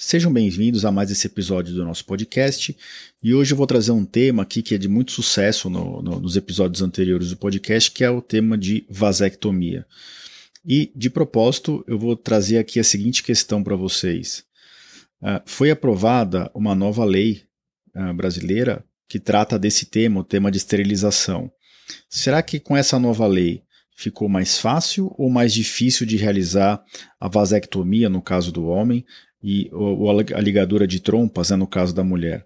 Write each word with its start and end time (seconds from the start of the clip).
Sejam 0.00 0.32
bem-vindos 0.32 0.84
a 0.84 0.92
mais 0.92 1.10
esse 1.10 1.26
episódio 1.26 1.74
do 1.74 1.84
nosso 1.84 2.04
podcast. 2.04 2.74
E 3.20 3.34
hoje 3.34 3.52
eu 3.52 3.56
vou 3.56 3.66
trazer 3.66 3.90
um 3.90 4.04
tema 4.04 4.44
aqui 4.44 4.62
que 4.62 4.76
é 4.76 4.78
de 4.78 4.86
muito 4.86 5.10
sucesso 5.10 5.68
no, 5.68 6.00
no, 6.00 6.20
nos 6.20 6.36
episódios 6.36 6.82
anteriores 6.82 7.30
do 7.30 7.36
podcast, 7.36 7.90
que 7.90 8.04
é 8.04 8.08
o 8.08 8.22
tema 8.22 8.56
de 8.56 8.86
vasectomia. 8.88 9.84
E, 10.64 10.92
de 10.94 11.10
propósito, 11.10 11.84
eu 11.88 11.98
vou 11.98 12.16
trazer 12.16 12.58
aqui 12.58 12.78
a 12.78 12.84
seguinte 12.84 13.24
questão 13.24 13.60
para 13.60 13.74
vocês. 13.74 14.44
Uh, 15.20 15.42
foi 15.44 15.68
aprovada 15.68 16.48
uma 16.54 16.76
nova 16.76 17.04
lei 17.04 17.42
uh, 17.96 18.14
brasileira 18.14 18.84
que 19.08 19.18
trata 19.18 19.58
desse 19.58 19.84
tema, 19.84 20.20
o 20.20 20.24
tema 20.24 20.48
de 20.48 20.58
esterilização. 20.58 21.50
Será 22.08 22.40
que 22.40 22.60
com 22.60 22.76
essa 22.76 23.00
nova 23.00 23.26
lei 23.26 23.64
ficou 23.96 24.28
mais 24.28 24.58
fácil 24.58 25.12
ou 25.18 25.28
mais 25.28 25.52
difícil 25.52 26.06
de 26.06 26.16
realizar 26.16 26.80
a 27.18 27.26
vasectomia 27.26 28.08
no 28.08 28.22
caso 28.22 28.52
do 28.52 28.64
homem 28.66 29.04
e 29.42 29.68
ou, 29.72 30.10
a 30.10 30.40
ligadura 30.40 30.86
de 30.86 31.00
trompas, 31.00 31.50
né, 31.50 31.56
no 31.56 31.66
caso 31.66 31.94
da 31.94 32.04
mulher. 32.04 32.44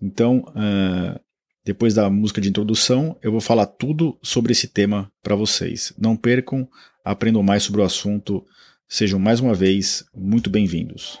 Então, 0.00 0.44
uh, 0.48 1.18
depois 1.64 1.94
da 1.94 2.08
música 2.08 2.40
de 2.40 2.48
introdução, 2.48 3.16
eu 3.22 3.30
vou 3.30 3.40
falar 3.40 3.66
tudo 3.66 4.16
sobre 4.22 4.52
esse 4.52 4.68
tema 4.68 5.12
para 5.22 5.34
vocês. 5.34 5.92
Não 5.98 6.16
percam, 6.16 6.68
aprendam 7.04 7.42
mais 7.42 7.62
sobre 7.62 7.80
o 7.80 7.84
assunto. 7.84 8.44
Sejam 8.88 9.18
mais 9.18 9.40
uma 9.40 9.54
vez 9.54 10.04
muito 10.14 10.48
bem-vindos. 10.48 11.20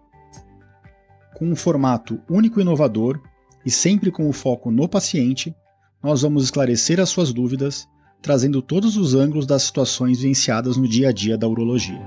com 1.41 1.49
um 1.49 1.55
formato 1.55 2.21
único 2.29 2.59
e 2.59 2.61
inovador 2.61 3.19
e 3.65 3.71
sempre 3.71 4.11
com 4.11 4.29
o 4.29 4.31
foco 4.31 4.69
no 4.69 4.87
paciente, 4.87 5.51
nós 6.03 6.21
vamos 6.21 6.43
esclarecer 6.43 6.99
as 6.99 7.09
suas 7.09 7.33
dúvidas, 7.33 7.87
trazendo 8.21 8.61
todos 8.61 8.95
os 8.95 9.15
ângulos 9.15 9.47
das 9.47 9.63
situações 9.63 10.19
vivenciadas 10.19 10.77
no 10.77 10.87
dia 10.87 11.09
a 11.09 11.11
dia 11.11 11.35
da 11.35 11.47
urologia. 11.47 11.99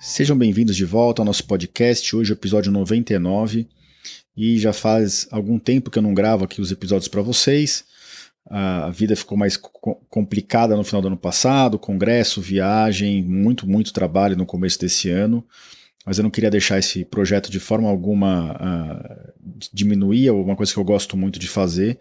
Sejam 0.00 0.36
bem-vindos 0.36 0.74
de 0.74 0.84
volta 0.84 1.22
ao 1.22 1.26
nosso 1.26 1.46
podcast, 1.46 2.16
hoje 2.16 2.32
é 2.32 2.34
o 2.34 2.36
episódio 2.36 2.72
99, 2.72 3.68
e 4.36 4.58
já 4.58 4.72
faz 4.72 5.28
algum 5.30 5.60
tempo 5.60 5.92
que 5.92 5.98
eu 6.00 6.02
não 6.02 6.12
gravo 6.12 6.44
aqui 6.44 6.60
os 6.60 6.72
episódios 6.72 7.06
para 7.06 7.22
vocês 7.22 7.84
a 8.48 8.90
vida 8.90 9.14
ficou 9.14 9.36
mais 9.38 9.56
complicada 9.56 10.76
no 10.76 10.84
final 10.84 11.00
do 11.00 11.08
ano 11.08 11.16
passado, 11.16 11.78
congresso, 11.78 12.40
viagem, 12.40 13.22
muito, 13.22 13.68
muito 13.68 13.92
trabalho 13.92 14.36
no 14.36 14.46
começo 14.46 14.78
desse 14.80 15.08
ano, 15.08 15.44
mas 16.04 16.18
eu 16.18 16.22
não 16.22 16.30
queria 16.30 16.50
deixar 16.50 16.78
esse 16.78 17.04
projeto 17.04 17.50
de 17.50 17.60
forma 17.60 17.88
alguma 17.88 18.52
uh, 18.54 19.32
diminuir, 19.72 20.26
é 20.26 20.32
uma 20.32 20.56
coisa 20.56 20.72
que 20.72 20.78
eu 20.78 20.84
gosto 20.84 21.16
muito 21.16 21.38
de 21.38 21.48
fazer, 21.48 21.98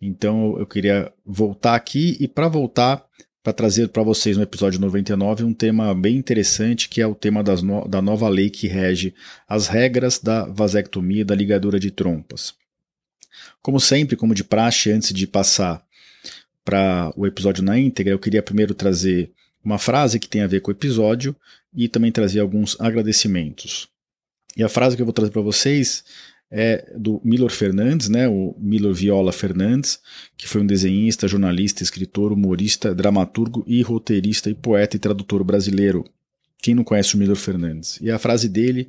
então 0.00 0.58
eu 0.58 0.66
queria 0.66 1.12
voltar 1.24 1.74
aqui 1.74 2.16
e 2.18 2.26
para 2.26 2.48
voltar, 2.48 3.04
para 3.42 3.52
trazer 3.52 3.88
para 3.88 4.02
vocês 4.02 4.36
no 4.36 4.42
episódio 4.42 4.80
99 4.80 5.44
um 5.44 5.52
tema 5.52 5.94
bem 5.94 6.16
interessante, 6.16 6.88
que 6.88 7.00
é 7.00 7.06
o 7.06 7.14
tema 7.14 7.42
no 7.62 7.86
da 7.86 8.00
nova 8.00 8.28
lei 8.28 8.50
que 8.50 8.66
rege 8.66 9.14
as 9.46 9.68
regras 9.68 10.18
da 10.18 10.46
vasectomia 10.46 11.24
da 11.24 11.34
ligadura 11.34 11.78
de 11.78 11.90
trompas. 11.90 12.54
Como 13.62 13.80
sempre, 13.80 14.16
como 14.16 14.34
de 14.34 14.44
praxe, 14.44 14.90
antes 14.90 15.12
de 15.12 15.26
passar 15.26 15.84
para 16.64 17.12
o 17.16 17.26
episódio 17.26 17.62
na 17.62 17.78
íntegra, 17.78 18.12
eu 18.12 18.18
queria 18.18 18.42
primeiro 18.42 18.74
trazer 18.74 19.30
uma 19.62 19.78
frase 19.78 20.18
que 20.18 20.28
tem 20.28 20.42
a 20.42 20.46
ver 20.46 20.60
com 20.60 20.70
o 20.70 20.74
episódio 20.74 21.34
e 21.74 21.88
também 21.88 22.12
trazer 22.12 22.40
alguns 22.40 22.80
agradecimentos. 22.80 23.88
E 24.56 24.62
a 24.62 24.68
frase 24.68 24.96
que 24.96 25.02
eu 25.02 25.06
vou 25.06 25.12
trazer 25.12 25.30
para 25.30 25.42
vocês 25.42 26.04
é 26.50 26.92
do 26.96 27.20
Milor 27.24 27.50
Fernandes, 27.50 28.08
né, 28.08 28.28
o 28.28 28.54
Milor 28.58 28.94
Viola 28.94 29.32
Fernandes, 29.32 29.98
que 30.36 30.46
foi 30.46 30.60
um 30.60 30.66
desenhista, 30.66 31.26
jornalista, 31.26 31.82
escritor, 31.82 32.32
humorista, 32.32 32.94
dramaturgo 32.94 33.64
e 33.66 33.82
roteirista 33.82 34.48
e 34.48 34.54
poeta 34.54 34.96
e 34.96 35.00
tradutor 35.00 35.42
brasileiro. 35.42 36.04
Quem 36.62 36.74
não 36.74 36.84
conhece 36.84 37.14
o 37.14 37.18
Milor 37.18 37.36
Fernandes? 37.36 37.98
E 38.00 38.10
a 38.10 38.18
frase 38.18 38.48
dele, 38.48 38.88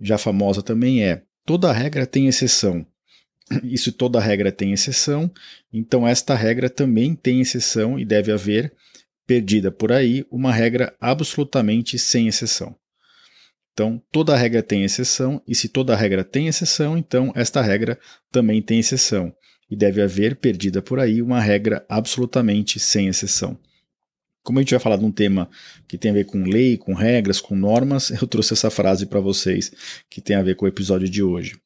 já 0.00 0.16
famosa 0.16 0.62
também, 0.62 1.04
é: 1.04 1.22
Toda 1.44 1.72
regra 1.72 2.06
tem 2.06 2.28
exceção, 2.28 2.86
isso 3.64 3.92
toda 3.92 4.20
regra 4.20 4.52
tem 4.52 4.72
exceção, 4.72 5.30
então 5.72 6.06
esta 6.06 6.34
regra 6.34 6.68
também 6.68 7.14
tem 7.14 7.40
exceção 7.40 7.98
e 7.98 8.04
deve 8.04 8.32
haver, 8.32 8.72
perdida 9.26 9.70
por 9.70 9.92
aí, 9.92 10.26
uma 10.30 10.52
regra 10.52 10.94
absolutamente 11.00 11.98
sem 11.98 12.28
exceção. 12.28 12.76
Então, 13.72 14.02
toda 14.12 14.36
regra 14.36 14.62
tem 14.62 14.84
exceção, 14.84 15.42
e 15.48 15.54
se 15.54 15.68
toda 15.68 15.96
regra 15.96 16.22
tem 16.22 16.46
exceção, 16.46 16.96
então 16.96 17.32
esta 17.34 17.62
regra 17.62 17.98
também 18.30 18.60
tem 18.60 18.78
exceção. 18.78 19.34
E 19.70 19.76
deve 19.76 20.02
haver, 20.02 20.36
perdida 20.36 20.82
por 20.82 21.00
aí, 21.00 21.22
uma 21.22 21.40
regra 21.40 21.84
absolutamente 21.88 22.78
sem 22.78 23.08
exceção. 23.08 23.58
Como 24.42 24.58
a 24.58 24.62
gente 24.62 24.72
vai 24.72 24.80
falar 24.80 24.96
de 24.96 25.04
um 25.04 25.12
tema 25.12 25.48
que 25.88 25.96
tem 25.96 26.10
a 26.10 26.14
ver 26.14 26.26
com 26.26 26.42
lei, 26.42 26.76
com 26.76 26.92
regras, 26.92 27.40
com 27.40 27.56
normas, 27.56 28.10
eu 28.20 28.26
trouxe 28.26 28.52
essa 28.52 28.70
frase 28.70 29.06
para 29.06 29.20
vocês 29.20 29.72
que 30.10 30.20
tem 30.20 30.36
a 30.36 30.42
ver 30.42 30.56
com 30.56 30.66
o 30.66 30.68
episódio 30.68 31.08
de 31.08 31.22
hoje. 31.22 31.58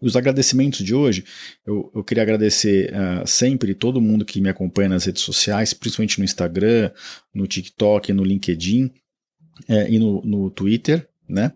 Os 0.00 0.16
agradecimentos 0.16 0.84
de 0.84 0.94
hoje, 0.94 1.24
eu, 1.66 1.90
eu 1.94 2.04
queria 2.04 2.22
agradecer 2.22 2.92
uh, 2.92 3.26
sempre 3.26 3.74
todo 3.74 4.00
mundo 4.00 4.24
que 4.24 4.40
me 4.40 4.48
acompanha 4.48 4.90
nas 4.90 5.04
redes 5.04 5.22
sociais, 5.22 5.72
principalmente 5.72 6.18
no 6.18 6.24
Instagram, 6.24 6.90
no 7.34 7.46
TikTok, 7.46 8.12
no 8.12 8.24
LinkedIn 8.24 8.86
uh, 9.68 9.88
e 9.88 9.98
no, 9.98 10.22
no, 10.24 10.50
Twitter. 10.50 11.08
Né? 11.28 11.52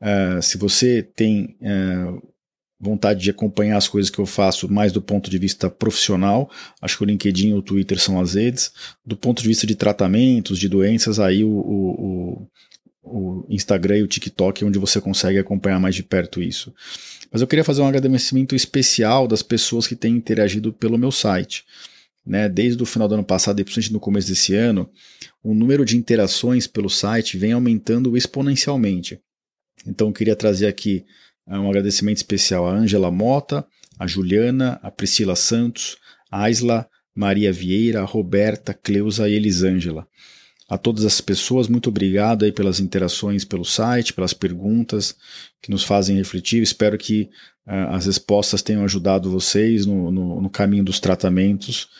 Uh, 0.00 0.42
se 0.42 0.56
você 0.56 1.02
tem 1.02 1.56
vontade 2.80 3.20
de 3.20 3.30
acompanhar 3.30 3.76
as 3.76 3.86
coisas 3.86 4.10
que 4.10 4.18
eu 4.18 4.26
faço 4.26 4.68
mais 4.68 4.90
do 4.90 5.00
ponto 5.00 5.30
de 5.30 5.38
vista 5.38 5.70
profissional, 5.70 6.50
acho 6.80 6.96
que 6.96 7.04
o 7.04 7.06
LinkedIn 7.06 7.50
e 7.50 7.54
o 7.54 7.62
Twitter 7.62 8.00
são 8.00 8.20
as 8.20 8.34
redes. 8.34 8.72
Do 9.06 9.16
ponto 9.16 9.40
de 9.40 9.46
vista 9.46 9.66
de 9.66 9.76
tratamentos, 9.76 10.58
de 10.58 10.68
doenças, 10.68 11.20
aí 11.20 11.44
o, 11.44 11.48
o, 11.48 12.48
o 13.02 13.44
Instagram 13.48 13.98
e 13.98 14.02
o 14.02 14.08
TikTok, 14.08 14.64
onde 14.64 14.78
você 14.78 15.00
consegue 15.00 15.38
acompanhar 15.38 15.80
mais 15.80 15.94
de 15.94 16.02
perto 16.02 16.42
isso. 16.42 16.72
Mas 17.30 17.40
eu 17.40 17.46
queria 17.46 17.64
fazer 17.64 17.82
um 17.82 17.86
agradecimento 17.86 18.54
especial 18.54 19.26
das 19.26 19.42
pessoas 19.42 19.86
que 19.86 19.96
têm 19.96 20.14
interagido 20.14 20.72
pelo 20.72 20.98
meu 20.98 21.10
site. 21.10 21.64
Né, 22.24 22.48
desde 22.48 22.80
o 22.80 22.86
final 22.86 23.08
do 23.08 23.14
ano 23.14 23.24
passado 23.24 23.58
e 23.58 23.64
principalmente 23.64 23.92
no 23.94 23.98
começo 23.98 24.28
desse 24.28 24.54
ano, 24.54 24.88
o 25.42 25.52
número 25.52 25.84
de 25.84 25.96
interações 25.96 26.68
pelo 26.68 26.88
site 26.88 27.36
vem 27.36 27.50
aumentando 27.50 28.16
exponencialmente. 28.16 29.20
Então 29.84 30.06
eu 30.06 30.12
queria 30.12 30.36
trazer 30.36 30.68
aqui 30.68 31.04
uh, 31.48 31.56
um 31.56 31.68
agradecimento 31.68 32.18
especial 32.18 32.64
à 32.64 32.72
Ângela 32.72 33.10
Mota, 33.10 33.66
a 33.98 34.06
Juliana, 34.06 34.78
a 34.84 34.90
Priscila 34.90 35.34
Santos, 35.34 35.96
a 36.30 36.48
Isla, 36.48 36.88
Maria 37.12 37.52
Vieira, 37.52 38.02
a 38.02 38.04
Roberta, 38.04 38.72
Cleusa 38.72 39.28
e 39.28 39.34
Elisângela. 39.34 40.06
A 40.72 40.78
todas 40.78 41.04
as 41.04 41.20
pessoas, 41.20 41.68
muito 41.68 41.90
obrigado 41.90 42.46
aí 42.46 42.50
pelas 42.50 42.80
interações 42.80 43.44
pelo 43.44 43.62
site, 43.62 44.14
pelas 44.14 44.32
perguntas 44.32 45.14
que 45.60 45.70
nos 45.70 45.84
fazem 45.84 46.16
refletir. 46.16 46.62
Espero 46.62 46.96
que 46.96 47.28
uh, 47.66 47.92
as 47.92 48.06
respostas 48.06 48.62
tenham 48.62 48.82
ajudado 48.82 49.30
vocês 49.30 49.84
no, 49.84 50.10
no, 50.10 50.40
no 50.40 50.48
caminho 50.48 50.82
dos 50.82 50.98
tratamentos 50.98 51.90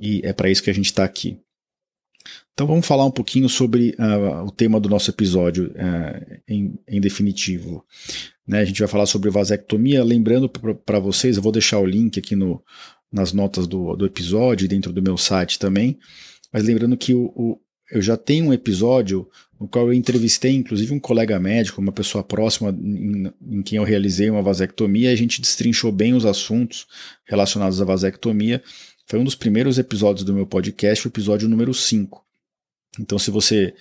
e 0.00 0.22
é 0.24 0.32
para 0.32 0.50
isso 0.50 0.60
que 0.60 0.70
a 0.70 0.74
gente 0.74 0.86
está 0.86 1.04
aqui. 1.04 1.38
Então 2.52 2.66
vamos 2.66 2.84
falar 2.84 3.04
um 3.04 3.12
pouquinho 3.12 3.48
sobre 3.48 3.94
uh, 3.96 4.44
o 4.44 4.50
tema 4.50 4.80
do 4.80 4.88
nosso 4.88 5.08
episódio 5.08 5.68
uh, 5.68 6.40
em, 6.48 6.76
em, 6.88 7.00
definitivo. 7.00 7.84
Né, 8.44 8.58
a 8.58 8.64
gente 8.64 8.80
vai 8.80 8.88
falar 8.88 9.06
sobre 9.06 9.30
vasectomia. 9.30 10.02
Lembrando 10.02 10.48
para 10.84 10.98
vocês, 10.98 11.36
eu 11.36 11.42
vou 11.44 11.52
deixar 11.52 11.78
o 11.78 11.86
link 11.86 12.18
aqui 12.18 12.34
no, 12.34 12.60
nas 13.12 13.32
notas 13.32 13.68
do, 13.68 13.94
do 13.94 14.04
episódio 14.04 14.66
dentro 14.66 14.92
do 14.92 15.00
meu 15.00 15.16
site 15.16 15.60
também. 15.60 15.96
Mas 16.52 16.64
lembrando 16.64 16.96
que 16.96 17.14
o, 17.14 17.32
o, 17.36 17.60
eu 17.90 18.02
já 18.02 18.16
tenho 18.16 18.46
um 18.46 18.52
episódio 18.52 19.28
no 19.58 19.66
qual 19.66 19.86
eu 19.86 19.94
entrevistei, 19.94 20.54
inclusive, 20.54 20.92
um 20.92 21.00
colega 21.00 21.40
médico, 21.40 21.80
uma 21.80 21.92
pessoa 21.92 22.22
próxima 22.22 22.70
em, 22.70 23.32
em, 23.40 23.62
quem 23.62 23.78
eu 23.78 23.84
realizei 23.84 24.28
uma 24.28 24.42
vasectomia, 24.42 25.10
e 25.10 25.12
a 25.12 25.16
gente 25.16 25.40
destrinchou 25.40 25.90
bem 25.90 26.12
os 26.12 26.26
assuntos 26.26 26.86
relacionados 27.24 27.80
à 27.80 27.84
vasectomia. 27.84 28.62
Foi 29.06 29.18
um 29.18 29.24
dos 29.24 29.34
primeiros 29.34 29.78
episódios 29.78 30.24
do 30.24 30.34
meu 30.34 30.46
podcast, 30.46 31.06
o 31.06 31.08
episódio 31.08 31.48
número 31.48 31.72
5. 31.72 32.22
Então, 32.98 33.18
se 33.18 33.30
você 33.30 33.74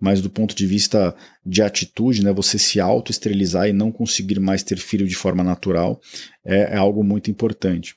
mas 0.00 0.20
do 0.20 0.30
ponto 0.30 0.54
de 0.54 0.66
vista 0.66 1.14
de 1.44 1.62
atitude, 1.62 2.24
né, 2.24 2.32
você 2.32 2.58
se 2.58 2.80
auto-esterilizar 2.80 3.68
e 3.68 3.72
não 3.72 3.92
conseguir 3.92 4.40
mais 4.40 4.62
ter 4.62 4.78
filho 4.78 5.06
de 5.06 5.14
forma 5.14 5.44
natural, 5.44 6.00
é, 6.44 6.74
é 6.74 6.76
algo 6.76 7.04
muito 7.04 7.30
importante. 7.30 7.94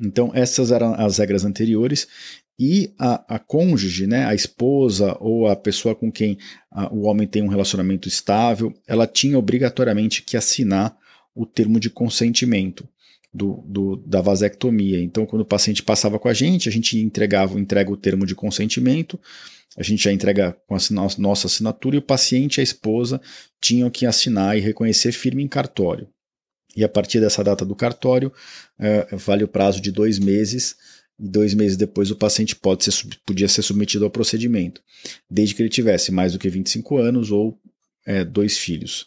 Então, 0.00 0.30
essas 0.32 0.70
eram 0.70 0.94
as 0.94 1.18
regras 1.18 1.44
anteriores, 1.44 2.06
e 2.58 2.92
a, 2.98 3.36
a 3.36 3.38
cônjuge, 3.38 4.06
né, 4.06 4.24
a 4.24 4.34
esposa 4.34 5.16
ou 5.20 5.46
a 5.46 5.54
pessoa 5.54 5.94
com 5.94 6.10
quem 6.10 6.36
a, 6.70 6.92
o 6.92 7.02
homem 7.02 7.26
tem 7.26 7.42
um 7.42 7.48
relacionamento 7.48 8.08
estável, 8.08 8.74
ela 8.86 9.06
tinha 9.06 9.38
obrigatoriamente 9.38 10.22
que 10.22 10.36
assinar 10.36 10.96
o 11.34 11.46
termo 11.46 11.78
de 11.78 11.88
consentimento 11.88 12.88
do, 13.32 13.62
do, 13.66 13.96
da 13.96 14.20
vasectomia. 14.20 15.00
Então, 15.00 15.24
quando 15.24 15.42
o 15.42 15.46
paciente 15.46 15.82
passava 15.82 16.18
com 16.18 16.28
a 16.28 16.34
gente, 16.34 16.68
a 16.68 16.72
gente 16.72 16.98
entregava 16.98 17.60
entrega 17.60 17.92
o 17.92 17.96
termo 17.96 18.26
de 18.26 18.34
consentimento, 18.34 19.20
a 19.76 19.82
gente 19.84 20.02
já 20.02 20.12
entrega 20.12 20.56
com 20.66 20.74
a 20.74 20.78
nossa 21.18 21.46
assinatura 21.46 21.94
e 21.94 21.98
o 22.00 22.02
paciente 22.02 22.56
e 22.56 22.60
a 22.60 22.64
esposa 22.64 23.20
tinham 23.60 23.88
que 23.88 24.04
assinar 24.04 24.58
e 24.58 24.60
reconhecer 24.60 25.12
firme 25.12 25.44
em 25.44 25.48
cartório. 25.48 26.08
E 26.76 26.82
a 26.82 26.88
partir 26.88 27.20
dessa 27.20 27.44
data 27.44 27.64
do 27.64 27.76
cartório, 27.76 28.32
eh, 28.78 29.06
vale 29.12 29.44
o 29.44 29.48
prazo 29.48 29.80
de 29.80 29.92
dois 29.92 30.18
meses 30.18 30.76
e 31.18 31.28
dois 31.28 31.54
meses 31.54 31.76
depois 31.76 32.10
o 32.10 32.16
paciente 32.16 32.54
pode 32.54 32.84
ser, 32.84 32.92
podia 33.26 33.48
ser 33.48 33.62
submetido 33.62 34.04
ao 34.04 34.10
procedimento, 34.10 34.82
desde 35.30 35.54
que 35.54 35.62
ele 35.62 35.68
tivesse 35.68 36.12
mais 36.12 36.32
do 36.32 36.38
que 36.38 36.48
25 36.48 36.98
anos 36.98 37.30
ou 37.30 37.58
é, 38.06 38.24
dois 38.24 38.56
filhos. 38.56 39.06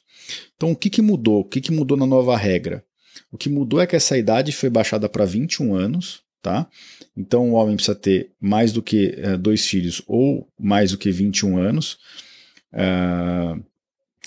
Então, 0.55 0.71
o 0.71 0.75
que, 0.75 0.89
que 0.89 1.01
mudou? 1.01 1.41
O 1.41 1.45
que, 1.45 1.61
que 1.61 1.71
mudou 1.71 1.97
na 1.97 2.05
nova 2.05 2.37
regra? 2.37 2.83
O 3.31 3.37
que 3.37 3.49
mudou 3.49 3.79
é 3.79 3.87
que 3.87 3.95
essa 3.95 4.17
idade 4.17 4.51
foi 4.51 4.69
baixada 4.69 5.09
para 5.09 5.25
21 5.25 5.73
anos, 5.73 6.21
tá? 6.41 6.67
Então, 7.15 7.49
o 7.49 7.53
homem 7.53 7.75
precisa 7.75 7.95
ter 7.95 8.31
mais 8.39 8.71
do 8.71 8.81
que 8.81 9.15
é, 9.17 9.37
dois 9.37 9.65
filhos 9.65 10.01
ou 10.07 10.47
mais 10.59 10.91
do 10.91 10.97
que 10.97 11.11
21 11.11 11.57
anos. 11.57 11.97
Uh, 12.73 13.61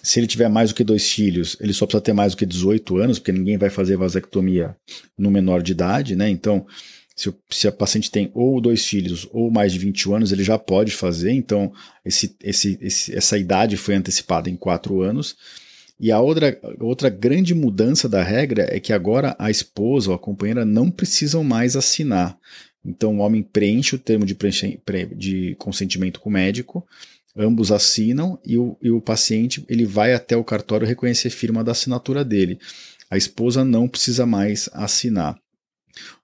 se 0.03 0.21
ele 0.21 0.27
tiver 0.27 0.49
mais 0.49 0.71
do 0.71 0.75
que 0.75 0.85
dois 0.85 1.11
filhos, 1.11 1.57
ele 1.61 1.73
só 1.73 1.87
precisa 1.87 2.03
ter 2.03 2.13
mais 2.13 2.35
do 2.35 2.39
que 2.39 2.45
18 2.45 2.99
anos, 2.99 3.19
porque 3.19 3.33
ninguém 3.33 3.57
vai 3.57 3.71
fazer 3.71 3.97
vasectomia 3.97 4.77
no 5.17 5.31
menor 5.31 5.63
de 5.63 5.73
idade, 5.73 6.15
né? 6.15 6.29
Então, 6.29 6.67
se, 7.15 7.33
se 7.49 7.69
a 7.69 7.73
paciente 7.73 8.11
tem 8.11 8.31
ou 8.35 8.61
dois 8.61 8.85
filhos 8.85 9.29
ou 9.33 9.51
mais 9.51 9.73
de 9.73 9.79
21 9.79 10.17
anos, 10.17 10.33
ele 10.33 10.43
já 10.43 10.59
pode 10.59 10.93
fazer. 10.93 11.31
Então, 11.33 11.73
esse, 12.05 12.37
esse, 12.43 12.79
esse, 12.81 13.17
essa 13.17 13.39
idade 13.39 13.77
foi 13.77 13.95
antecipada 13.95 14.51
em 14.51 14.57
quatro 14.57 15.01
anos. 15.01 15.37
E 15.99 16.11
a 16.11 16.21
outra, 16.21 16.59
outra 16.81 17.09
grande 17.09 17.55
mudança 17.55 18.09
da 18.09 18.23
regra 18.23 18.67
é 18.69 18.81
que 18.81 18.93
agora 18.93 19.37
a 19.39 19.49
esposa 19.51 20.11
ou 20.11 20.17
a 20.17 20.19
companheira 20.19 20.65
não 20.65 20.91
precisam 20.91 21.45
mais 21.45 21.77
assinar. 21.77 22.37
Então, 22.85 23.17
o 23.17 23.21
homem 23.21 23.43
preenche 23.43 23.95
o 23.95 23.99
termo 23.99 24.27
de, 24.27 24.37
de 25.17 25.55
consentimento 25.55 26.21
com 26.21 26.29
o 26.29 26.33
médico, 26.33 26.87
ambos 27.37 27.73
assinam 27.73 28.39
e 28.45 28.59
o, 28.59 28.77
e 28.83 28.91
o 28.91 29.01
paciente 29.01 29.65
ele 29.69 29.87
vai 29.87 30.13
até 30.13 30.37
o 30.37 30.45
cartório 30.45 30.87
reconhecer 30.87 31.31
firma 31.31 31.65
da 31.65 31.73
assinatura 31.73 32.25
dele. 32.25 32.59
A 33.09 33.17
esposa 33.17 33.65
não 33.65 33.89
precisa 33.89 34.27
mais 34.27 34.69
assinar. 34.73 35.39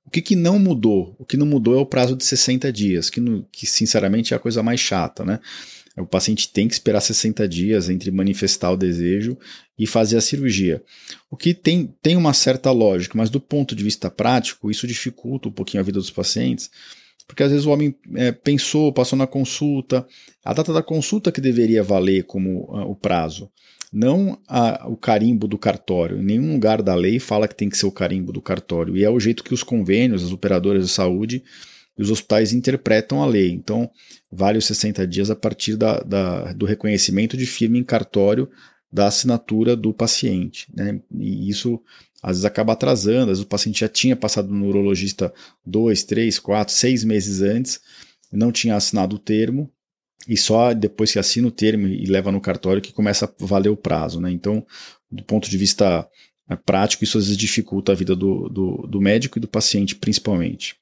O 0.07 0.11
que, 0.11 0.21
que 0.21 0.35
não 0.35 0.59
mudou? 0.59 1.15
O 1.19 1.25
que 1.25 1.37
não 1.37 1.47
mudou 1.47 1.75
é 1.75 1.79
o 1.79 1.87
prazo 1.87 2.17
de 2.17 2.25
60 2.25 2.73
dias, 2.73 3.09
que, 3.09 3.21
no, 3.21 3.47
que 3.53 3.67
sinceramente 3.67 4.35
é 4.35 4.37
a 4.37 4.41
coisa 4.41 4.63
mais 4.63 4.81
chata, 4.81 5.25
né? 5.25 5.39
O 5.97 6.07
paciente 6.07 6.49
tem 6.49 6.67
que 6.67 6.75
esperar 6.75 7.01
60 7.01 7.47
dias 7.49 7.89
entre 7.91 8.11
manifestar 8.11 8.71
o 8.71 8.77
desejo 8.77 9.37
e 9.79 9.87
fazer 9.87 10.17
a 10.17 10.21
cirurgia. 10.21 10.83
O 11.31 11.37
que 11.37 11.53
tem, 11.53 11.95
tem 12.01 12.17
uma 12.17 12.33
certa 12.33 12.71
lógica, 12.71 13.19
mas 13.19 13.29
do 13.29 13.41
ponto 13.41 13.75
de 13.75 13.85
vista 13.85 14.11
prático, 14.11 14.71
isso 14.71 14.87
dificulta 14.87 15.49
um 15.49 15.53
pouquinho 15.53 15.81
a 15.83 15.85
vida 15.85 15.99
dos 15.99 16.11
pacientes, 16.11 16.71
porque 17.27 17.43
às 17.43 17.51
vezes 17.51 17.67
o 17.67 17.71
homem 17.71 17.95
é, 18.15 18.33
pensou, 18.33 18.93
passou 18.93 19.17
na 19.17 19.27
consulta, 19.27 20.07
a 20.45 20.53
data 20.53 20.73
da 20.73 20.83
consulta 20.83 21.31
que 21.31 21.41
deveria 21.41 21.83
valer 21.83 22.25
como 22.25 22.65
uh, 22.65 22.91
o 22.91 22.97
prazo 22.97 23.51
não 23.93 24.39
a, 24.47 24.89
o 24.89 24.97
carimbo 24.97 25.49
do 25.49 25.59
cartório. 25.59 26.19
Em 26.19 26.25
nenhum 26.25 26.53
lugar 26.53 26.83
da 26.83 26.95
lei 26.95 27.19
fala 27.19 27.49
que 27.49 27.55
tem 27.55 27.69
que 27.69 27.77
ser 27.77 27.87
o 27.87 27.93
carimbo 27.93 28.33
do 28.33 28.41
cartório. 28.41 28.97
E 28.97 29.05
é 29.05 29.11
o 29.11 29.19
jeito 29.19 29.43
que 29.43 29.55
os 29.55 29.63
convênios, 29.63 30.25
as 30.25 30.33
operadoras 30.33 30.87
de 30.87 30.93
saúde 30.93 31.43
e 31.99 32.03
os 32.03 32.11
hospitais 32.11 32.53
interpretam 32.53 33.23
a 33.23 33.27
lei. 33.27 33.51
Então, 33.51 33.91
vale 34.31 34.59
os 34.59 34.67
60 34.67 35.07
dias 35.07 35.31
a 35.31 35.37
partir 35.37 35.77
da, 35.77 36.01
da, 36.01 36.53
do 36.53 36.67
reconhecimento 36.67 37.37
de 37.37 37.47
firma 37.47 37.79
em 37.79 37.85
cartório 37.85 38.49
da 38.93 39.07
assinatura 39.07 39.77
do 39.77 39.93
paciente. 39.93 40.69
Né? 40.75 41.01
E 41.19 41.49
isso 41.49 41.81
às 42.23 42.33
vezes 42.33 42.45
acaba 42.45 42.75
atrasando, 42.75 43.23
às 43.23 43.39
vezes 43.39 43.45
o 43.45 43.49
paciente 43.49 43.81
já 43.81 43.89
tinha 43.89 44.15
passado 44.15 44.53
no 44.53 44.67
urologista 44.67 45.33
dois, 45.65 46.05
três, 46.05 46.39
quatro, 46.39 46.75
seis 46.75 47.03
meses 47.03 47.41
antes, 47.41 47.81
não 48.31 48.53
tinha 48.53 48.77
assinado 48.77 49.17
o 49.17 49.19
termo, 49.19 49.71
e 50.29 50.37
só 50.37 50.73
depois 50.73 51.13
que 51.13 51.19
assina 51.19 51.49
o 51.49 51.53
termo 51.53 51.87
e 51.87 52.05
leva 52.05 52.31
no 52.31 52.41
cartório 52.41 52.83
que 52.83 52.93
começa 52.93 53.27
a 53.27 53.45
valer 53.45 53.71
o 53.71 53.77
prazo. 53.77 54.21
Né? 54.21 54.31
Então, 54.31 54.65
do 55.11 55.25
ponto 55.25 55.49
de 55.49 55.57
vista 55.57 56.07
é, 56.49 56.57
prático, 56.57 57.05
isso 57.05 57.19
às 57.19 57.25
vezes 57.25 57.39
dificulta 57.39 57.93
a 57.93 57.95
vida 57.95 58.15
do, 58.15 58.49
do, 58.49 58.87
do 58.87 59.01
médico 59.01 59.39
e 59.39 59.41
do 59.41 59.49
paciente, 59.49 59.95
principalmente. 59.95 60.77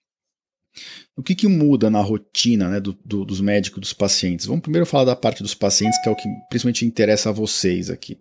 O 1.16 1.22
que, 1.22 1.34
que 1.34 1.48
muda 1.48 1.90
na 1.90 2.00
rotina 2.00 2.68
né, 2.68 2.80
do, 2.80 2.96
do, 3.04 3.24
dos 3.24 3.40
médicos 3.40 3.78
e 3.78 3.80
dos 3.80 3.92
pacientes? 3.92 4.46
Vamos 4.46 4.62
primeiro 4.62 4.86
falar 4.86 5.04
da 5.04 5.16
parte 5.16 5.42
dos 5.42 5.54
pacientes, 5.54 6.00
que 6.00 6.08
é 6.08 6.12
o 6.12 6.16
que 6.16 6.28
principalmente 6.48 6.86
interessa 6.86 7.30
a 7.30 7.32
vocês 7.32 7.90
aqui. 7.90 8.18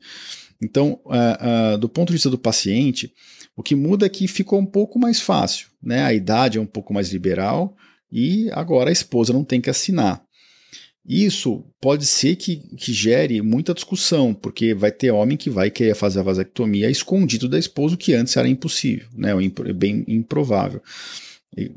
Então, 0.61 0.99
uh, 1.05 1.75
uh, 1.75 1.77
do 1.77 1.87
ponto 1.87 2.07
de 2.07 2.13
vista 2.13 2.29
do 2.29 2.37
paciente, 2.37 3.13
o 3.55 3.61
que 3.61 3.75
muda 3.75 4.05
é 4.05 4.09
que 4.09 4.27
ficou 4.27 4.59
um 4.59 4.65
pouco 4.65 4.97
mais 4.97 5.21
fácil. 5.21 5.67
Né? 5.81 6.03
A 6.03 6.13
idade 6.13 6.57
é 6.57 6.61
um 6.61 6.65
pouco 6.65 6.93
mais 6.93 7.11
liberal 7.11 7.75
e 8.11 8.49
agora 8.51 8.89
a 8.89 8.93
esposa 8.93 9.31
não 9.31 9.43
tem 9.43 9.61
que 9.61 9.69
assinar. 9.69 10.23
Isso 11.07 11.63
pode 11.79 12.05
ser 12.05 12.35
que, 12.35 12.57
que 12.75 12.91
gere 12.91 13.41
muita 13.41 13.73
discussão, 13.73 14.33
porque 14.33 14.73
vai 14.73 14.91
ter 14.91 15.09
homem 15.09 15.37
que 15.37 15.49
vai 15.49 15.71
querer 15.71 15.95
fazer 15.95 16.19
a 16.19 16.23
vasectomia 16.23 16.89
escondido 16.89 17.47
da 17.47 17.57
esposa, 17.57 17.95
o 17.95 17.97
que 17.97 18.13
antes 18.13 18.35
era 18.35 18.49
impossível, 18.49 19.07
né? 19.15 19.31
Bem 19.73 20.03
improvável. 20.05 20.81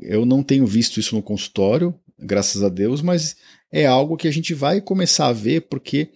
Eu 0.01 0.25
não 0.25 0.43
tenho 0.43 0.67
visto 0.67 0.99
isso 0.99 1.15
no 1.15 1.21
consultório, 1.21 1.95
graças 2.19 2.61
a 2.61 2.67
Deus, 2.67 3.01
mas 3.01 3.37
é 3.71 3.85
algo 3.85 4.17
que 4.17 4.27
a 4.27 4.31
gente 4.31 4.53
vai 4.53 4.81
começar 4.81 5.27
a 5.27 5.33
ver, 5.33 5.61
porque 5.61 6.09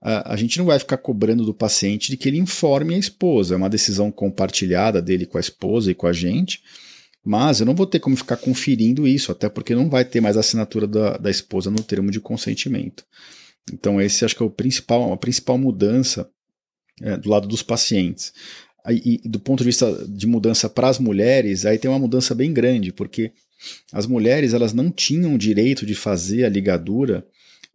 a, 0.00 0.32
a 0.32 0.36
gente 0.36 0.58
não 0.58 0.66
vai 0.66 0.80
ficar 0.80 0.98
cobrando 0.98 1.44
do 1.44 1.54
paciente 1.54 2.10
de 2.10 2.16
que 2.16 2.28
ele 2.28 2.38
informe 2.38 2.96
a 2.96 2.98
esposa. 2.98 3.54
É 3.54 3.56
uma 3.56 3.70
decisão 3.70 4.10
compartilhada 4.10 5.00
dele 5.00 5.26
com 5.26 5.38
a 5.38 5.40
esposa 5.40 5.92
e 5.92 5.94
com 5.94 6.08
a 6.08 6.12
gente. 6.12 6.60
Mas 7.28 7.60
eu 7.60 7.66
não 7.66 7.74
vou 7.74 7.86
ter 7.86 8.00
como 8.00 8.16
ficar 8.16 8.38
conferindo 8.38 9.06
isso, 9.06 9.30
até 9.30 9.50
porque 9.50 9.74
não 9.74 9.90
vai 9.90 10.02
ter 10.02 10.18
mais 10.18 10.38
assinatura 10.38 10.86
da, 10.86 11.18
da 11.18 11.30
esposa 11.30 11.70
no 11.70 11.82
termo 11.82 12.10
de 12.10 12.20
consentimento. 12.20 13.04
Então, 13.70 14.00
esse 14.00 14.24
acho 14.24 14.34
que 14.34 14.42
é 14.42 14.46
o 14.46 14.50
principal, 14.50 15.12
a 15.12 15.16
principal 15.18 15.58
mudança 15.58 16.26
é, 17.02 17.18
do 17.18 17.28
lado 17.28 17.46
dos 17.46 17.62
pacientes. 17.62 18.32
E 18.88 19.20
do 19.26 19.38
ponto 19.38 19.58
de 19.58 19.66
vista 19.66 20.06
de 20.08 20.26
mudança 20.26 20.70
para 20.70 20.88
as 20.88 20.98
mulheres, 20.98 21.66
aí 21.66 21.76
tem 21.76 21.90
uma 21.90 21.98
mudança 21.98 22.34
bem 22.34 22.50
grande, 22.50 22.94
porque 22.94 23.30
as 23.92 24.06
mulheres 24.06 24.54
elas 24.54 24.72
não 24.72 24.90
tinham 24.90 25.36
direito 25.36 25.84
de 25.84 25.94
fazer 25.94 26.46
a 26.46 26.48
ligadura 26.48 27.26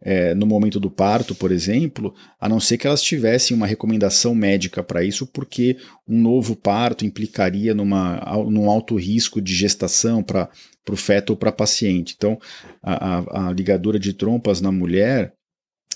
é, 0.04 0.34
no 0.34 0.44
momento 0.44 0.78
do 0.78 0.90
parto, 0.90 1.34
por 1.34 1.50
exemplo, 1.50 2.14
a 2.38 2.46
não 2.46 2.60
ser 2.60 2.76
que 2.76 2.86
elas 2.86 3.02
tivessem 3.02 3.56
uma 3.56 3.66
recomendação 3.66 4.34
médica 4.34 4.82
para 4.82 5.02
isso, 5.02 5.26
porque 5.26 5.78
um 6.06 6.20
novo 6.20 6.54
parto 6.54 7.06
implicaria 7.06 7.74
numa, 7.74 8.20
num 8.50 8.68
alto 8.68 8.96
risco 8.96 9.40
de 9.40 9.54
gestação 9.54 10.22
para 10.22 10.50
o 10.90 10.96
feto 10.96 11.30
ou 11.30 11.36
para 11.36 11.48
a 11.48 11.52
paciente. 11.52 12.14
Então, 12.16 12.38
a, 12.82 13.18
a, 13.18 13.48
a 13.48 13.52
ligadura 13.52 13.98
de 13.98 14.12
trompas 14.12 14.60
na 14.60 14.70
mulher 14.70 15.32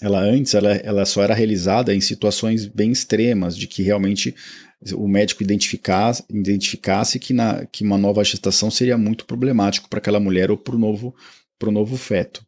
ela 0.00 0.20
antes 0.20 0.54
ela, 0.54 0.70
ela 0.76 1.04
só 1.04 1.22
era 1.24 1.34
realizada 1.34 1.94
em 1.94 2.00
situações 2.00 2.66
bem 2.66 2.92
extremas, 2.92 3.56
de 3.56 3.66
que 3.66 3.82
realmente 3.82 4.34
o 4.94 5.08
médico 5.08 5.42
identificasse, 5.42 6.22
identificasse 6.30 7.18
que, 7.18 7.32
na, 7.32 7.66
que 7.66 7.82
uma 7.82 7.98
nova 7.98 8.22
gestação 8.22 8.70
seria 8.70 8.96
muito 8.96 9.24
problemático 9.24 9.88
para 9.88 9.98
aquela 9.98 10.20
mulher 10.20 10.52
ou 10.52 10.56
para 10.56 10.76
o 10.76 10.78
novo, 10.78 11.14
novo 11.66 11.96
feto. 11.96 12.44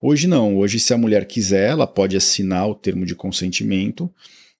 Hoje 0.00 0.26
não, 0.26 0.56
hoje 0.56 0.80
se 0.80 0.92
a 0.92 0.98
mulher 0.98 1.26
quiser, 1.26 1.70
ela 1.70 1.86
pode 1.86 2.16
assinar 2.16 2.68
o 2.68 2.74
termo 2.74 3.04
de 3.06 3.14
consentimento 3.14 4.10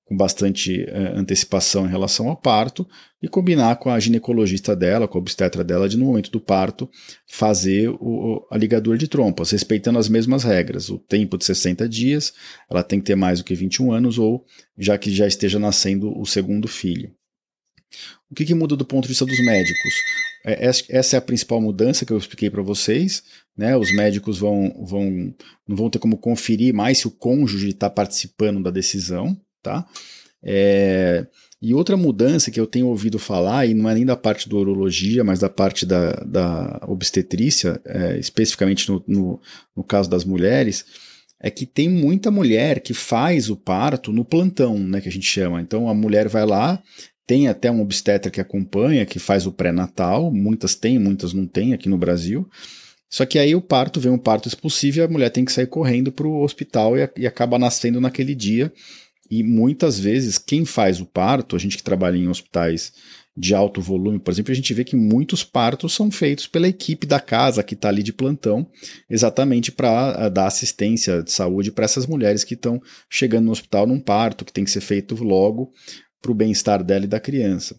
com 0.04 0.16
bastante 0.16 0.82
uh, 0.82 1.18
antecipação 1.18 1.86
em 1.86 1.90
relação 1.90 2.28
ao 2.28 2.36
parto 2.36 2.86
e 3.22 3.28
combinar 3.28 3.76
com 3.76 3.90
a 3.90 3.98
ginecologista 3.98 4.76
dela, 4.76 5.08
com 5.08 5.16
a 5.16 5.20
obstetra 5.20 5.64
dela, 5.64 5.88
de 5.88 5.96
no 5.96 6.04
momento 6.04 6.30
do 6.30 6.40
parto 6.40 6.90
fazer 7.26 7.88
o, 7.88 8.46
a 8.50 8.58
ligadura 8.58 8.98
de 8.98 9.08
trompas, 9.08 9.50
respeitando 9.50 9.98
as 9.98 10.08
mesmas 10.08 10.44
regras. 10.44 10.90
O 10.90 10.98
tempo 10.98 11.38
de 11.38 11.44
60 11.46 11.88
dias, 11.88 12.34
ela 12.70 12.82
tem 12.82 13.00
que 13.00 13.06
ter 13.06 13.14
mais 13.14 13.38
do 13.38 13.44
que 13.44 13.54
21 13.54 13.92
anos 13.92 14.18
ou 14.18 14.44
já 14.76 14.98
que 14.98 15.10
já 15.10 15.26
esteja 15.26 15.58
nascendo 15.58 16.16
o 16.18 16.26
segundo 16.26 16.68
filho. 16.68 17.10
O 18.30 18.34
que, 18.34 18.44
que 18.44 18.54
muda 18.54 18.76
do 18.76 18.84
ponto 18.84 19.04
de 19.04 19.08
vista 19.08 19.24
dos 19.24 19.42
médicos? 19.44 19.94
É, 20.44 20.66
essa 20.66 21.16
é 21.16 21.18
a 21.18 21.22
principal 21.22 21.60
mudança 21.60 22.04
que 22.04 22.12
eu 22.12 22.18
expliquei 22.18 22.50
para 22.50 22.62
vocês. 22.62 23.22
Né? 23.56 23.76
Os 23.76 23.94
médicos 23.94 24.38
vão, 24.38 24.84
vão, 24.84 25.34
não 25.66 25.76
vão 25.76 25.88
ter 25.88 25.98
como 25.98 26.18
conferir 26.18 26.74
mais 26.74 26.98
se 26.98 27.06
o 27.06 27.10
cônjuge 27.10 27.68
está 27.68 27.88
participando 27.88 28.62
da 28.62 28.70
decisão 28.70 29.40
tá? 29.64 29.86
É, 30.42 31.26
e 31.60 31.72
outra 31.72 31.96
mudança 31.96 32.50
que 32.50 32.60
eu 32.60 32.66
tenho 32.66 32.86
ouvido 32.86 33.18
falar, 33.18 33.64
e 33.66 33.72
não 33.72 33.88
é 33.88 33.94
nem 33.94 34.04
da 34.04 34.14
parte 34.14 34.48
da 34.48 34.54
urologia, 34.54 35.24
mas 35.24 35.40
da 35.40 35.48
parte 35.48 35.86
da, 35.86 36.12
da 36.12 36.84
obstetrícia, 36.86 37.80
é, 37.86 38.18
especificamente 38.18 38.90
no, 38.90 39.02
no, 39.08 39.40
no, 39.74 39.82
caso 39.82 40.10
das 40.10 40.24
mulheres, 40.24 40.84
é 41.40 41.50
que 41.50 41.64
tem 41.64 41.88
muita 41.88 42.30
mulher 42.30 42.80
que 42.80 42.92
faz 42.92 43.48
o 43.48 43.56
parto 43.56 44.12
no 44.12 44.24
plantão, 44.24 44.78
né, 44.78 45.00
que 45.00 45.08
a 45.08 45.12
gente 45.12 45.26
chama. 45.26 45.62
Então 45.62 45.88
a 45.88 45.94
mulher 45.94 46.28
vai 46.28 46.44
lá, 46.44 46.82
tem 47.26 47.48
até 47.48 47.70
um 47.70 47.80
obstetra 47.80 48.30
que 48.30 48.40
acompanha, 48.40 49.06
que 49.06 49.18
faz 49.18 49.46
o 49.46 49.52
pré-natal, 49.52 50.30
muitas 50.32 50.74
têm, 50.74 50.98
muitas 50.98 51.32
não 51.32 51.46
têm 51.46 51.72
aqui 51.72 51.88
no 51.88 51.98
Brasil. 51.98 52.48
Só 53.08 53.24
que 53.24 53.38
aí 53.38 53.54
o 53.54 53.62
parto, 53.62 54.00
vem 54.00 54.12
um 54.12 54.18
parto 54.18 54.48
expulsivo 54.48 54.98
e 54.98 55.02
a 55.02 55.08
mulher 55.08 55.30
tem 55.30 55.44
que 55.44 55.52
sair 55.52 55.66
correndo 55.66 56.10
para 56.10 56.26
o 56.26 56.42
hospital 56.42 56.98
e, 56.98 57.08
e 57.16 57.26
acaba 57.26 57.58
nascendo 57.58 58.00
naquele 58.00 58.34
dia 58.34 58.72
e 59.30 59.42
muitas 59.42 59.98
vezes 59.98 60.38
quem 60.38 60.64
faz 60.64 61.00
o 61.00 61.06
parto, 61.06 61.56
a 61.56 61.58
gente 61.58 61.76
que 61.76 61.82
trabalha 61.82 62.16
em 62.16 62.28
hospitais 62.28 62.92
de 63.36 63.52
alto 63.52 63.80
volume, 63.80 64.20
por 64.20 64.30
exemplo, 64.30 64.52
a 64.52 64.54
gente 64.54 64.72
vê 64.72 64.84
que 64.84 64.94
muitos 64.94 65.42
partos 65.42 65.92
são 65.92 66.08
feitos 66.08 66.46
pela 66.46 66.68
equipe 66.68 67.04
da 67.04 67.18
casa 67.18 67.64
que 67.64 67.74
está 67.74 67.88
ali 67.88 68.00
de 68.00 68.12
plantão, 68.12 68.70
exatamente 69.10 69.72
para 69.72 70.16
eh, 70.20 70.30
dar 70.30 70.46
assistência 70.46 71.20
de 71.20 71.32
saúde 71.32 71.72
para 71.72 71.84
essas 71.84 72.06
mulheres 72.06 72.44
que 72.44 72.54
estão 72.54 72.80
chegando 73.10 73.46
no 73.46 73.50
hospital 73.50 73.88
num 73.88 73.98
parto, 73.98 74.44
que 74.44 74.52
tem 74.52 74.62
que 74.62 74.70
ser 74.70 74.82
feito 74.82 75.16
logo 75.16 75.72
para 76.24 76.32
o 76.32 76.34
bem-estar 76.34 76.82
dela 76.82 77.04
e 77.04 77.08
da 77.08 77.20
criança. 77.20 77.76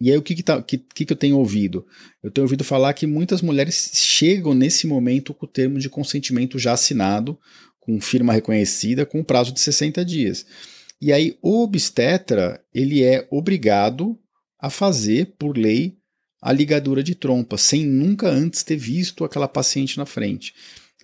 E 0.00 0.10
aí 0.10 0.16
o 0.16 0.22
que 0.22 0.34
que, 0.34 0.42
tá, 0.42 0.62
que, 0.62 0.78
que, 0.78 1.04
que 1.04 1.12
eu 1.12 1.16
tenho 1.16 1.36
ouvido? 1.36 1.86
Eu 2.22 2.30
tenho 2.30 2.46
ouvido 2.46 2.64
falar 2.64 2.94
que 2.94 3.06
muitas 3.06 3.42
mulheres 3.42 3.90
chegam 3.92 4.54
nesse 4.54 4.86
momento 4.86 5.34
com 5.34 5.44
o 5.44 5.48
termo 5.48 5.78
de 5.78 5.90
consentimento 5.90 6.58
já 6.58 6.72
assinado, 6.72 7.38
com 7.78 8.00
firma 8.00 8.32
reconhecida 8.32 9.04
com 9.04 9.22
prazo 9.22 9.52
de 9.52 9.60
60 9.60 10.02
dias. 10.02 10.46
E 10.98 11.12
aí 11.12 11.36
o 11.42 11.62
obstetra, 11.62 12.58
ele 12.72 13.02
é 13.04 13.28
obrigado 13.30 14.18
a 14.58 14.70
fazer, 14.70 15.34
por 15.38 15.56
lei, 15.58 15.98
a 16.40 16.52
ligadura 16.52 17.02
de 17.02 17.14
trompa, 17.14 17.58
sem 17.58 17.84
nunca 17.84 18.28
antes 18.28 18.62
ter 18.62 18.76
visto 18.76 19.24
aquela 19.24 19.46
paciente 19.46 19.98
na 19.98 20.06
frente. 20.06 20.54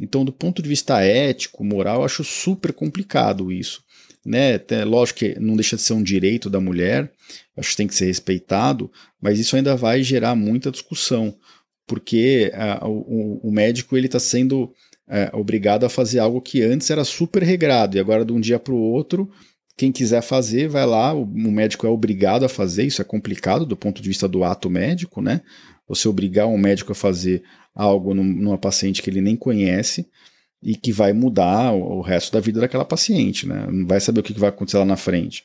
Então, 0.00 0.25
do 0.25 0.33
ponto 0.33 0.62
de 0.62 0.68
vista 0.68 1.00
ético, 1.02 1.62
moral, 1.62 1.99
eu 1.99 2.04
acho 2.04 2.25
super 2.25 2.73
complicado 2.73 3.52
isso. 3.52 3.85
Né? 4.25 4.61
Lógico 4.87 5.21
que 5.21 5.38
não 5.38 5.54
deixa 5.54 5.76
de 5.76 5.83
ser 5.83 5.93
um 5.93 6.02
direito 6.02 6.49
da 6.49 6.61
mulher, 6.61 7.12
acho 7.57 7.71
que 7.71 7.76
tem 7.76 7.87
que 7.87 7.95
ser 7.95 8.07
respeitado, 8.07 8.90
mas 9.21 9.38
isso 9.38 9.57
ainda 9.57 9.76
vai 9.76 10.02
gerar 10.02 10.35
muita 10.35 10.71
discussão, 10.71 11.37
porque 11.87 12.50
uh, 12.54 12.88
o, 12.88 13.49
o, 13.49 13.52
médico 13.52 13.97
ele 13.97 14.07
está 14.07 14.19
sendo 14.19 14.73
é, 15.07 15.31
obrigado 15.35 15.85
a 15.85 15.90
fazer 15.90 16.19
algo 16.19 16.40
que 16.40 16.62
antes 16.62 16.90
era 16.90 17.04
super 17.04 17.43
regrado 17.43 17.97
e 17.97 18.00
agora 18.00 18.25
de 18.25 18.33
um 18.33 18.40
dia 18.40 18.59
para 18.59 18.73
o 18.73 18.78
outro 18.78 19.31
quem 19.76 19.90
quiser 19.90 20.23
fazer 20.23 20.69
vai 20.69 20.87
lá, 20.87 21.12
o, 21.12 21.26
médico 21.26 21.87
é 21.87 21.90
obrigado 21.90 22.45
a 22.45 22.49
fazer, 22.49 22.85
isso 22.85 23.02
é 23.02 23.04
complicado 23.04 23.66
do 23.66 23.76
ponto 23.76 24.00
de 24.00 24.09
vista 24.09 24.28
do 24.28 24.45
ato 24.45 24.71
médico, 24.71 25.21
né? 25.21 25.40
Você 25.88 26.09
obrigar 26.09 26.47
um 26.47 26.57
médico 26.57 26.93
a 26.93 26.95
fazer 26.95 27.43
algo 27.75 28.14
num, 28.14 28.25
numa 28.25 28.57
paciente 28.57 29.02
que 29.02 29.11
ele 29.11 29.21
nem 29.21 29.37
conhece 29.37 30.09
e 30.64 30.75
que 30.75 30.90
vai 30.90 31.12
mudar 31.12 31.73
o, 31.73 32.00
resto 32.00 32.33
da 32.33 32.40
vida 32.40 32.59
daquela 32.59 32.87
paciente, 32.87 33.47
né? 33.47 33.66
Não 33.71 33.87
vai 33.87 34.00
saber 34.00 34.21
o 34.21 34.23
que 34.23 34.33
vai 34.33 34.49
acontecer 34.49 34.78
lá 34.78 34.85
na 34.85 34.97
frente. 34.97 35.44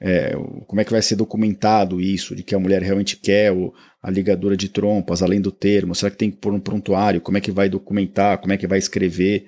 É, 0.00 0.32
como 0.66 0.80
é 0.80 0.84
que 0.84 0.90
vai 0.90 1.00
ser 1.00 1.14
documentado 1.14 2.00
isso, 2.00 2.34
de 2.34 2.42
que 2.42 2.54
a 2.54 2.58
mulher 2.58 2.82
realmente 2.82 3.16
quer 3.16 3.52
o, 3.52 3.72
a 4.02 4.10
ligadura 4.10 4.56
de 4.56 4.68
trompas, 4.68 5.22
além 5.22 5.40
do 5.40 5.52
termo? 5.52 5.94
Será 5.94 6.10
que 6.10 6.16
tem 6.16 6.30
que 6.30 6.38
pôr 6.38 6.52
um 6.52 6.60
prontuário? 6.60 7.20
Como 7.20 7.38
é 7.38 7.40
que 7.40 7.52
vai 7.52 7.68
documentar? 7.68 8.38
Como 8.38 8.52
é 8.52 8.56
que 8.56 8.66
vai 8.66 8.78
escrever? 8.78 9.46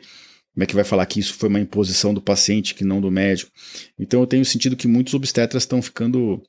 Como 0.54 0.62
é 0.62 0.66
que 0.66 0.74
vai 0.74 0.84
falar 0.84 1.06
que 1.06 1.18
isso 1.18 1.34
foi 1.34 1.48
uma 1.48 1.60
imposição 1.60 2.14
do 2.14 2.22
paciente 2.22 2.74
que 2.74 2.84
não 2.84 3.00
do 3.00 3.10
médico? 3.10 3.50
Então 3.98 4.20
eu 4.20 4.26
tenho 4.26 4.44
sentido 4.44 4.76
que 4.76 4.86
muitos 4.86 5.14
obstetras 5.14 5.64
estão 5.64 5.82
ficando 5.82 6.40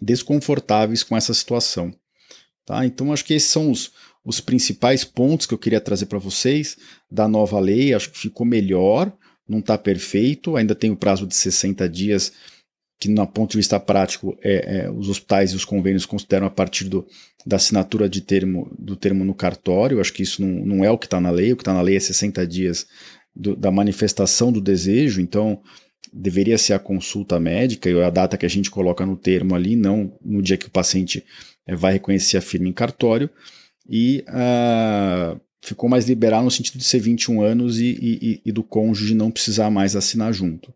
desconfortáveis 0.00 1.02
com 1.02 1.16
essa 1.16 1.32
situação. 1.32 1.94
Tá? 2.64 2.84
Então 2.84 3.12
acho 3.12 3.24
que 3.24 3.34
esses 3.34 3.50
são 3.50 3.70
os, 3.70 3.90
os 4.24 4.40
principais 4.40 5.04
pontos 5.04 5.46
que 5.46 5.54
eu 5.54 5.58
queria 5.58 5.80
trazer 5.80 6.06
para 6.06 6.18
vocês 6.18 6.76
da 7.10 7.26
nova 7.26 7.58
lei. 7.58 7.92
Acho 7.92 8.10
que 8.10 8.18
ficou 8.18 8.46
melhor, 8.46 9.12
não 9.48 9.58
está 9.58 9.76
perfeito, 9.76 10.56
ainda 10.56 10.74
tem 10.74 10.90
o 10.90 10.96
prazo 10.96 11.26
de 11.26 11.34
60 11.34 11.88
dias 11.88 12.32
que, 13.00 13.08
no 13.08 13.26
ponto 13.26 13.50
de 13.50 13.56
vista 13.56 13.80
prático, 13.80 14.38
é, 14.40 14.84
é, 14.84 14.90
os 14.90 15.08
hospitais 15.08 15.50
e 15.50 15.56
os 15.56 15.64
convênios 15.64 16.06
consideram 16.06 16.46
a 16.46 16.50
partir 16.50 16.84
do, 16.84 17.04
da 17.44 17.56
assinatura 17.56 18.08
de 18.08 18.20
termo, 18.20 18.72
do 18.78 18.94
termo 18.94 19.24
no 19.24 19.34
cartório. 19.34 20.00
Acho 20.00 20.12
que 20.12 20.22
isso 20.22 20.40
não, 20.40 20.64
não 20.64 20.84
é 20.84 20.90
o 20.90 20.96
que 20.96 21.06
está 21.06 21.20
na 21.20 21.30
lei, 21.30 21.52
o 21.52 21.56
que 21.56 21.62
está 21.62 21.74
na 21.74 21.82
lei 21.82 21.96
é 21.96 22.00
60 22.00 22.46
dias 22.46 22.86
do, 23.34 23.56
da 23.56 23.72
manifestação 23.72 24.52
do 24.52 24.60
desejo, 24.60 25.20
então 25.20 25.60
deveria 26.12 26.58
ser 26.58 26.74
a 26.74 26.78
consulta 26.78 27.40
médica 27.40 27.90
e 27.90 28.02
a 28.02 28.10
data 28.10 28.36
que 28.36 28.46
a 28.46 28.48
gente 28.48 28.70
coloca 28.70 29.04
no 29.04 29.16
termo 29.16 29.54
ali, 29.54 29.74
não 29.74 30.16
no 30.24 30.42
dia 30.42 30.58
que 30.58 30.66
o 30.66 30.70
paciente 30.70 31.24
é, 31.66 31.74
vai 31.74 31.94
reconhecer 31.94 32.36
a 32.36 32.42
firma 32.42 32.68
em 32.68 32.72
cartório. 32.72 33.28
E 33.92 34.24
uh, 34.28 35.38
ficou 35.60 35.86
mais 35.86 36.08
liberal 36.08 36.42
no 36.42 36.50
sentido 36.50 36.78
de 36.78 36.84
ser 36.84 36.98
21 36.98 37.42
anos 37.42 37.78
e, 37.78 37.98
e, 38.00 38.42
e 38.46 38.50
do 38.50 38.62
cônjuge 38.62 39.14
não 39.14 39.30
precisar 39.30 39.68
mais 39.68 39.94
assinar 39.94 40.32
junto. 40.32 40.72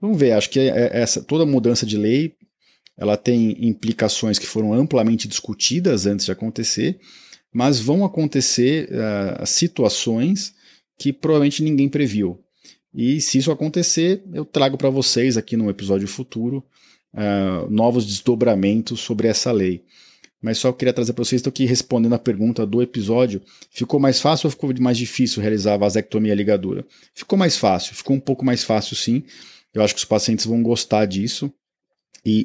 Vamos 0.00 0.18
ver, 0.18 0.32
acho 0.32 0.50
que 0.50 0.58
é, 0.58 0.66
é 0.66 0.90
essa, 1.00 1.22
toda 1.22 1.46
mudança 1.46 1.86
de 1.86 1.96
lei 1.96 2.34
ela 3.00 3.16
tem 3.16 3.56
implicações 3.66 4.38
que 4.38 4.46
foram 4.46 4.74
amplamente 4.74 5.26
discutidas 5.26 6.04
antes 6.04 6.26
de 6.26 6.32
acontecer, 6.32 7.00
mas 7.50 7.80
vão 7.80 8.04
acontecer 8.04 8.90
uh, 8.90 9.46
situações 9.46 10.52
que 10.98 11.10
provavelmente 11.10 11.62
ninguém 11.62 11.88
previu. 11.88 12.38
E 12.94 13.18
se 13.22 13.38
isso 13.38 13.50
acontecer, 13.50 14.22
eu 14.34 14.44
trago 14.44 14.76
para 14.76 14.90
vocês 14.90 15.38
aqui 15.38 15.56
no 15.56 15.70
episódio 15.70 16.06
futuro 16.06 16.62
uh, 17.14 17.70
novos 17.70 18.04
desdobramentos 18.04 19.00
sobre 19.00 19.28
essa 19.28 19.50
lei. 19.50 19.82
Mas 20.42 20.58
só 20.58 20.72
queria 20.72 20.92
trazer 20.92 21.12
para 21.12 21.24
vocês, 21.24 21.46
aqui 21.46 21.66
respondendo 21.66 22.14
a 22.14 22.18
pergunta 22.18 22.66
do 22.66 22.80
episódio. 22.80 23.42
Ficou 23.70 24.00
mais 24.00 24.20
fácil 24.20 24.46
ou 24.46 24.50
ficou 24.50 24.72
mais 24.80 24.96
difícil 24.96 25.42
realizar 25.42 25.74
a 25.74 25.78
vasectomia 25.78 26.34
ligadura? 26.34 26.86
Ficou 27.14 27.38
mais 27.38 27.56
fácil, 27.56 27.94
ficou 27.94 28.16
um 28.16 28.20
pouco 28.20 28.44
mais 28.44 28.64
fácil 28.64 28.96
sim, 28.96 29.22
eu 29.72 29.82
acho 29.82 29.94
que 29.94 29.98
os 29.98 30.04
pacientes 30.04 30.46
vão 30.46 30.62
gostar 30.62 31.06
disso. 31.06 31.52
E, 32.24 32.44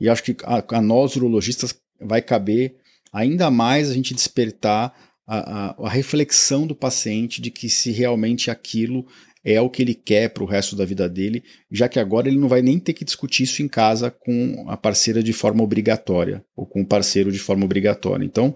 e, 0.00 0.04
e 0.04 0.08
acho 0.08 0.22
que 0.22 0.36
a, 0.42 0.62
a, 0.76 0.82
nós, 0.82 1.16
urologistas, 1.16 1.74
vai 2.00 2.20
caber 2.20 2.76
ainda 3.12 3.50
mais 3.50 3.90
a 3.90 3.94
gente 3.94 4.14
despertar 4.14 4.94
a, 5.26 5.38
a, 5.38 5.86
a 5.86 5.88
reflexão 5.88 6.66
do 6.66 6.74
paciente 6.74 7.40
de 7.40 7.50
que 7.50 7.68
se 7.68 7.92
realmente 7.92 8.50
aquilo 8.50 9.06
é 9.44 9.60
o 9.60 9.68
que 9.68 9.82
ele 9.82 9.94
quer 9.94 10.28
para 10.28 10.42
o 10.42 10.46
resto 10.46 10.76
da 10.76 10.84
vida 10.84 11.08
dele, 11.08 11.42
já 11.70 11.88
que 11.88 11.98
agora 11.98 12.28
ele 12.28 12.38
não 12.38 12.48
vai 12.48 12.62
nem 12.62 12.78
ter 12.78 12.92
que 12.92 13.04
discutir 13.04 13.42
isso 13.42 13.62
em 13.62 13.68
casa 13.68 14.10
com 14.10 14.64
a 14.68 14.76
parceira 14.76 15.22
de 15.22 15.32
forma 15.32 15.62
obrigatória, 15.62 16.44
ou 16.56 16.64
com 16.64 16.82
o 16.82 16.86
parceiro 16.86 17.32
de 17.32 17.38
forma 17.38 17.64
obrigatória. 17.64 18.24
Então, 18.24 18.54